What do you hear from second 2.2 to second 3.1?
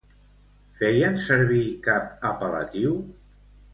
apel·latiu?